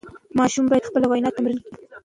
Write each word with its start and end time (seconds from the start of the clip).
ماشوم 0.37 0.65
باید 0.69 0.87
خپله 0.89 1.05
وینا 1.07 1.29
تمرین 1.37 1.59
کړي. 1.65 1.75